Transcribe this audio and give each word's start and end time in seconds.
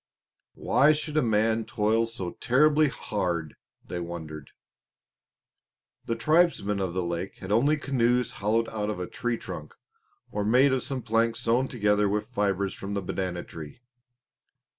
"Why 0.55 0.93
should 0.93 1.15
a 1.15 1.21
man 1.21 1.63
toil 1.63 2.07
so 2.07 2.31
terribly 2.41 2.87
hard?" 2.87 3.55
they 3.85 3.99
wondered. 3.99 4.49
The 6.05 6.15
tribesmen 6.15 6.79
of 6.79 6.95
the 6.95 7.03
lake 7.03 7.37
had 7.37 7.51
only 7.51 7.77
canoes 7.77 8.31
hollowed 8.41 8.67
out 8.69 8.89
from 8.89 8.99
a 8.99 9.05
tree 9.05 9.37
trunk, 9.37 9.75
or 10.31 10.43
made 10.43 10.73
of 10.73 10.81
some 10.81 11.03
planks 11.03 11.41
sewn 11.41 11.67
together 11.67 12.09
with 12.09 12.29
fibres 12.29 12.73
from 12.73 12.95
the 12.95 13.03
banana 13.03 13.43
tree. 13.43 13.81